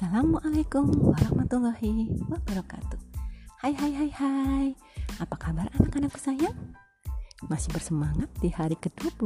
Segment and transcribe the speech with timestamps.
[0.00, 2.96] Assalamualaikum warahmatullahi wabarakatuh.
[3.60, 4.66] Hai hai hai hai.
[5.20, 6.56] Apa kabar anak-anakku sayang?
[7.52, 9.20] Masih bersemangat di hari ke-25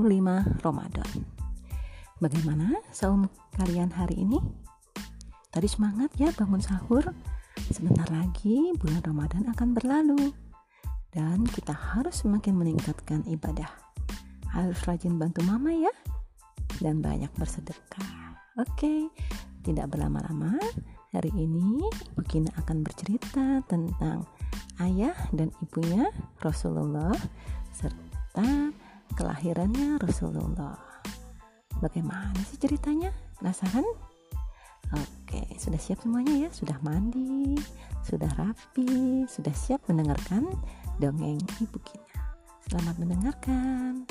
[0.67, 1.11] Ramadan.
[2.19, 4.43] Bagaimana saum kalian hari ini?
[5.55, 7.07] Tadi semangat ya bangun sahur.
[7.71, 10.35] Sebentar lagi bulan Ramadan akan berlalu.
[11.15, 13.71] Dan kita harus semakin meningkatkan ibadah.
[14.51, 15.95] Harus rajin bantu mama ya.
[16.83, 18.43] Dan banyak bersedekah.
[18.59, 19.11] Oke,
[19.65, 20.61] tidak berlama-lama,
[21.17, 21.81] hari ini
[22.13, 24.29] Ibu Kina akan bercerita tentang
[24.85, 26.05] ayah dan ibunya
[26.45, 27.17] Rasulullah
[27.73, 28.71] serta
[29.17, 30.77] kelahirannya Rasulullah.
[31.81, 33.09] Bagaimana sih ceritanya?
[33.41, 33.89] Penasaran?
[34.93, 36.49] Oke, sudah siap semuanya ya?
[36.53, 37.57] Sudah mandi,
[38.05, 40.45] sudah rapi, sudah siap mendengarkan
[41.01, 42.21] dongeng Ibu Kina.
[42.69, 44.05] Selamat mendengarkan.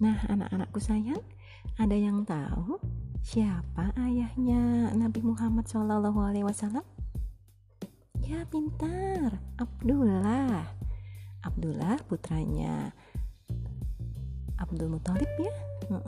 [0.00, 1.20] Nah, anak-anakku sayang,
[1.76, 2.80] ada yang tahu
[3.20, 6.80] siapa ayahnya Nabi Muhammad SAW?
[8.24, 10.72] Ya, pintar, Abdullah.
[11.44, 12.96] Abdullah putranya
[14.56, 15.52] Abdul Muthalib ya.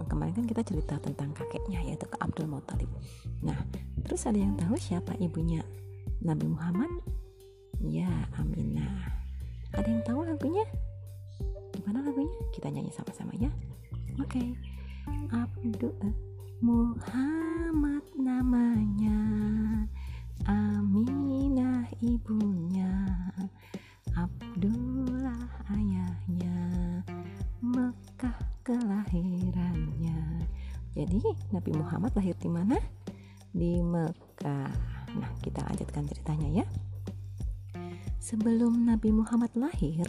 [0.08, 2.88] Kemarin kan kita cerita tentang kakeknya yaitu ke Abdul Muthalib.
[3.44, 3.60] Nah,
[4.08, 5.60] terus ada yang tahu siapa ibunya
[6.24, 6.88] Nabi Muhammad?
[7.84, 8.08] Ya,
[8.40, 9.20] Aminah.
[9.76, 10.64] Ada yang tahu lagunya?
[11.76, 12.40] Gimana lagunya?
[12.56, 13.52] Kita nyanyi sama-sama ya.
[14.22, 14.50] Oke, okay.
[15.34, 16.14] Abdul
[16.62, 19.18] Muhammad namanya,
[20.46, 23.18] Aminah ibunya,
[24.14, 26.54] Abdullah ayahnya,
[27.66, 30.46] Mekah kelahirannya.
[30.94, 31.18] Jadi
[31.50, 32.78] Nabi Muhammad lahir di mana?
[33.50, 34.70] Di Mekah.
[35.18, 36.66] Nah, kita lanjutkan ceritanya ya.
[38.22, 40.06] Sebelum Nabi Muhammad lahir,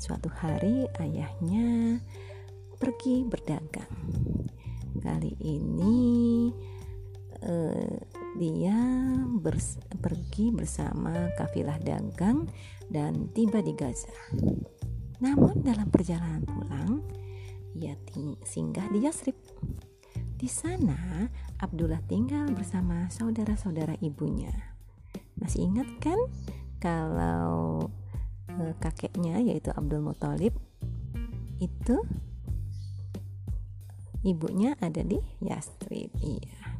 [0.00, 2.00] suatu hari ayahnya
[2.76, 3.94] pergi berdagang.
[5.00, 5.96] Kali ini
[7.44, 7.96] uh,
[8.36, 8.78] dia
[9.40, 12.48] bers pergi bersama kafilah dagang
[12.92, 14.12] dan tiba di Gaza.
[15.24, 17.00] Namun dalam perjalanan pulang,
[17.72, 17.96] ia
[18.44, 19.36] singgah di Yasrib.
[20.36, 21.24] Di sana,
[21.64, 24.52] Abdullah tinggal bersama saudara-saudara ibunya.
[25.40, 26.20] Masih ingat kan
[26.76, 27.88] kalau
[28.52, 30.52] uh, kakeknya yaitu Abdul Muthalib
[31.56, 32.04] itu
[34.26, 36.74] ibunya ada di Yastrib iya.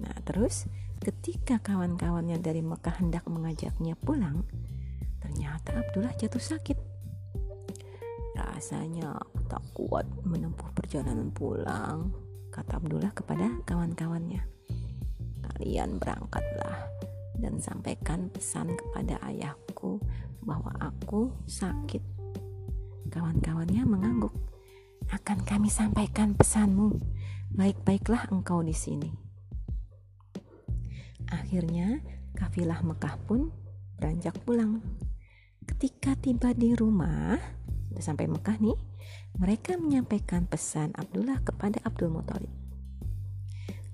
[0.00, 0.64] Nah terus
[1.04, 4.48] ketika kawan-kawannya dari Mekah hendak mengajaknya pulang
[5.20, 6.78] ternyata Abdullah jatuh sakit.
[8.40, 9.20] Rasanya
[9.52, 12.08] tak kuat menempuh perjalanan pulang
[12.48, 14.40] kata Abdullah kepada kawan-kawannya.
[15.44, 16.88] Kalian berangkatlah
[17.36, 20.00] dan sampaikan pesan kepada ayahku
[20.40, 22.00] bahwa aku sakit.
[23.12, 24.32] Kawan-kawannya mengangguk
[25.10, 26.98] akan kami sampaikan pesanmu.
[27.50, 29.10] Baik-baiklah engkau di sini.
[31.30, 31.98] Akhirnya,
[32.38, 33.50] kafilah Mekah pun
[33.98, 34.82] beranjak pulang.
[35.66, 37.38] Ketika tiba di rumah,
[37.90, 38.78] sudah sampai Mekah nih,
[39.38, 42.50] mereka menyampaikan pesan Abdullah kepada Abdul Muthalib.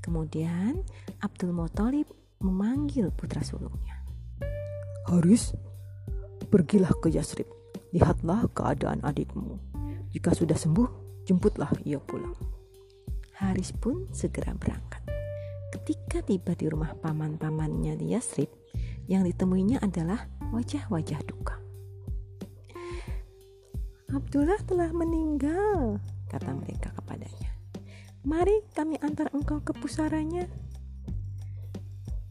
[0.04, 0.84] Kemudian
[1.20, 2.08] Abdul Muthalib
[2.40, 4.04] memanggil putra sulungnya.
[5.08, 5.56] Haris,
[6.52, 7.48] pergilah ke Yasrib.
[7.92, 9.56] Lihatlah keadaan adikmu.
[10.12, 12.38] Jika sudah sembuh, Jemputlah ia pulang.
[13.42, 15.02] Haris pun segera berangkat.
[15.74, 18.48] Ketika tiba di rumah paman-pamannya di Yasrib,
[19.10, 21.58] yang ditemuinya adalah wajah-wajah duka.
[24.06, 25.98] Abdullah telah meninggal,
[26.30, 27.50] kata mereka kepadanya.
[28.22, 30.46] Mari kami antar engkau ke pusaranya.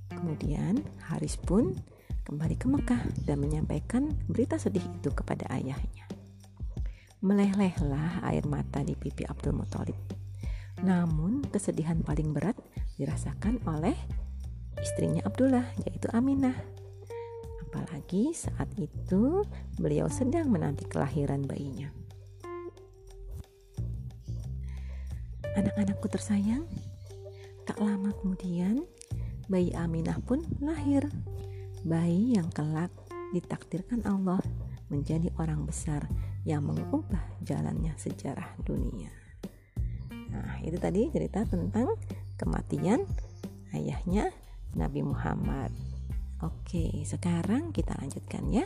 [0.08, 0.80] Kemudian
[1.12, 1.76] Haris pun
[2.24, 6.08] kembali ke Mekah dan menyampaikan berita sedih itu kepada ayahnya.
[7.26, 9.98] Melelehlah air mata di pipi Abdul Muthalib.
[10.86, 12.54] Namun kesedihan paling berat
[13.02, 13.98] dirasakan oleh
[14.78, 16.54] istrinya Abdullah yaitu Aminah.
[17.66, 19.42] Apalagi saat itu
[19.82, 21.90] beliau sedang menanti kelahiran bayinya.
[25.58, 26.70] Anak-anakku tersayang,
[27.66, 28.86] tak lama kemudian
[29.50, 31.10] bayi Aminah pun lahir.
[31.82, 32.94] Bayi yang kelak
[33.34, 34.46] ditakdirkan Allah
[34.94, 36.06] menjadi orang besar
[36.46, 39.10] yang mengubah jalannya sejarah dunia.
[40.30, 41.98] Nah, itu tadi cerita tentang
[42.38, 43.04] kematian
[43.74, 44.30] ayahnya
[44.78, 45.74] Nabi Muhammad.
[46.46, 48.66] Oke, sekarang kita lanjutkan ya.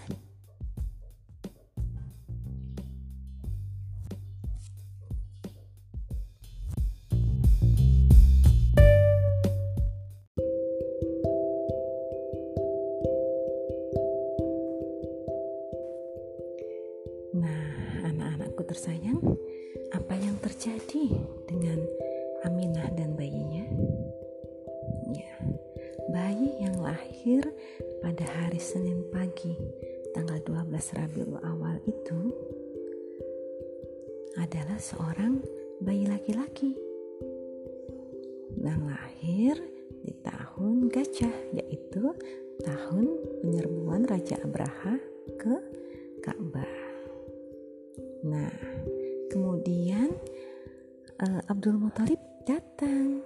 [20.59, 21.07] Terjadi
[21.47, 21.79] dengan
[22.43, 23.63] Aminah dan bayinya?
[25.07, 25.31] Ya,
[26.11, 27.47] bayi yang lahir
[28.03, 29.55] pada hari Senin pagi,
[30.11, 32.19] tanggal 12 Rabiul Awal itu
[34.35, 35.39] adalah seorang
[35.79, 36.75] bayi laki-laki
[38.59, 39.55] yang lahir
[40.03, 42.03] di tahun gajah, yaitu
[42.67, 43.15] tahun
[43.47, 44.99] penyerbuan Raja Abraha
[45.39, 45.68] ke
[51.49, 53.25] Abdul Muthalib datang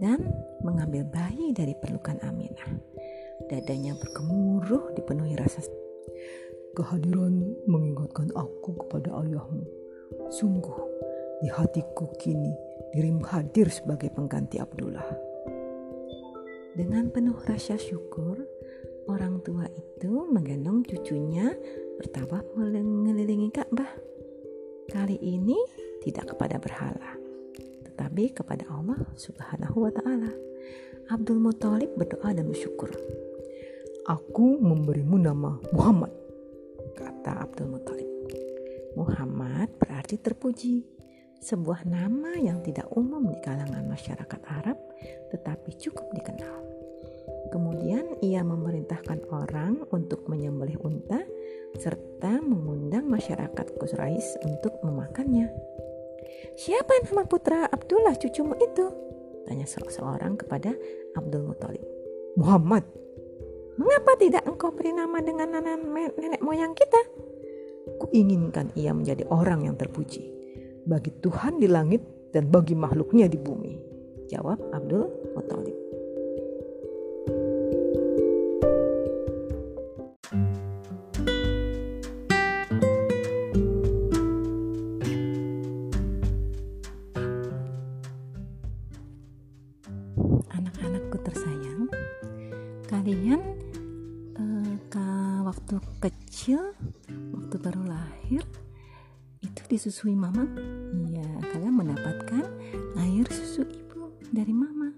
[0.00, 0.24] dan
[0.64, 2.80] mengambil bayi dari pelukan Aminah.
[3.44, 5.60] Dadanya bergemuruh dipenuhi rasa
[6.72, 9.68] Kehadiran mengingatkan aku kepada ayahmu.
[10.32, 10.80] Sungguh,
[11.44, 12.56] di hatiku kini
[12.96, 15.12] dirimu hadir sebagai pengganti Abdullah.
[16.72, 18.40] Dengan penuh rasa syukur,
[19.12, 21.52] orang tua itu menggendong cucunya
[22.00, 23.92] bertawaf mengelilingi Ka'bah.
[24.88, 25.60] Kali ini
[26.00, 27.21] tidak kepada berhala,
[28.02, 30.26] tetapi kepada Allah Subhanahu wa taala.
[31.06, 32.90] Abdul Muthalib berdoa dan bersyukur.
[34.10, 36.10] Aku memberimu nama Muhammad,
[36.98, 38.10] kata Abdul Muthalib.
[38.98, 40.82] Muhammad berarti terpuji,
[41.46, 44.82] sebuah nama yang tidak umum di kalangan masyarakat Arab,
[45.30, 46.58] tetapi cukup dikenal.
[47.54, 51.22] Kemudian ia memerintahkan orang untuk menyembelih unta
[51.78, 55.54] serta mengundang masyarakat Quraisy untuk memakannya.
[56.56, 58.86] Siapa nama putra Abdullah cucumu itu?
[59.48, 60.72] Tanya seorang kepada
[61.18, 61.84] Abdul Muthalib.
[62.38, 62.84] Muhammad.
[63.76, 67.00] Mengapa tidak engkau beri nama dengan nenek, moyang kita?
[67.98, 70.28] Kuinginkan ia menjadi orang yang terpuji
[70.84, 73.74] bagi Tuhan di langit dan bagi makhluknya di bumi.
[74.28, 75.81] Jawab Abdul Muthalib.
[99.82, 100.46] Disusui mama?
[100.94, 102.46] Iya, kalian mendapatkan
[103.02, 104.94] air susu ibu dari mama.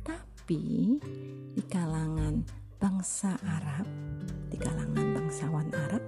[0.00, 0.96] Tapi
[1.52, 2.40] di kalangan
[2.80, 3.84] bangsa Arab,
[4.48, 6.00] di kalangan bangsawan Arab,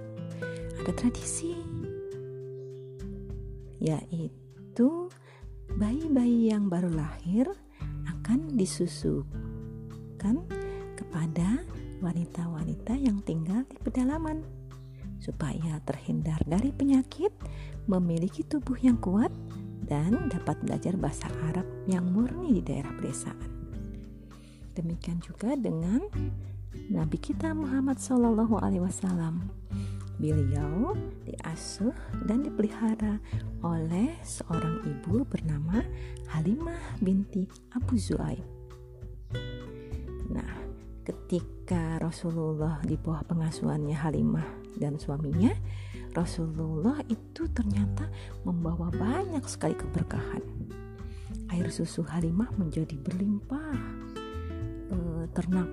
[0.81, 1.53] ada tradisi
[3.77, 5.05] yaitu
[5.77, 7.45] bayi-bayi yang baru lahir
[8.09, 9.29] akan disusukan
[10.97, 11.61] kepada
[12.01, 14.41] wanita-wanita yang tinggal di pedalaman
[15.19, 17.31] supaya terhindar dari penyakit,
[17.85, 19.31] memiliki tubuh yang kuat
[19.85, 23.49] dan dapat belajar bahasa Arab yang murni di daerah pedesaan.
[24.75, 25.99] Demikian juga dengan
[26.89, 29.49] Nabi kita Muhammad Shallallahu Alaihi Wasallam.
[30.19, 31.95] Beliau diasuh
[32.27, 33.23] dan dipelihara
[33.63, 35.79] oleh seorang ibu bernama
[36.35, 38.58] Halimah binti Abu Zuaib.
[41.09, 44.45] Ketika Rasulullah di bawah pengasuhannya Halimah
[44.77, 45.49] dan suaminya,
[46.13, 48.05] Rasulullah itu ternyata
[48.45, 50.45] membawa banyak sekali keberkahan.
[51.49, 53.73] Air susu Halimah menjadi berlimpah.
[54.93, 54.97] E,
[55.33, 55.65] ternak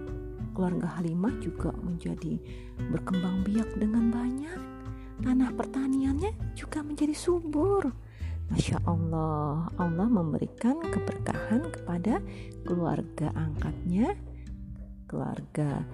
[0.56, 2.40] keluarga Halimah juga menjadi
[2.88, 4.60] berkembang biak dengan banyak.
[5.20, 7.92] Tanah pertaniannya juga menjadi subur.
[8.48, 12.24] Masya Allah, Allah memberikan keberkahan kepada
[12.64, 14.16] keluarga angkatnya,
[15.06, 15.86] keluarga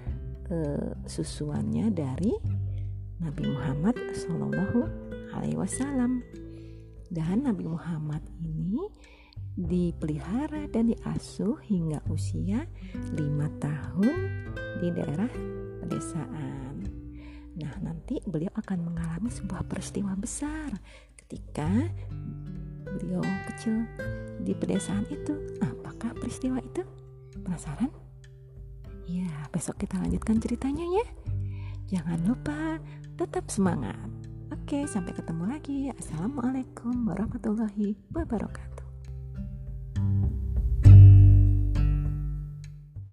[0.51, 2.33] eh, susuannya dari
[3.23, 4.81] Nabi Muhammad Shallallahu
[5.39, 6.25] Alaihi Wasallam.
[7.13, 8.89] Dan Nabi Muhammad ini
[9.53, 12.65] dipelihara dan diasuh hingga usia
[13.13, 14.17] lima tahun
[14.81, 15.29] di daerah
[15.85, 16.89] pedesaan.
[17.53, 20.73] Nah, nanti beliau akan mengalami sebuah peristiwa besar
[21.21, 21.69] ketika
[22.97, 23.21] beliau
[23.53, 23.85] kecil
[24.41, 25.37] di pedesaan itu.
[25.61, 26.81] Apakah peristiwa itu?
[27.45, 28.02] Penasaran?
[29.13, 31.05] Ya, besok kita lanjutkan ceritanya ya.
[31.93, 32.81] Jangan lupa
[33.21, 34.09] tetap semangat.
[34.49, 35.93] Oke, sampai ketemu lagi.
[35.93, 38.82] Assalamualaikum warahmatullahi wabarakatuh.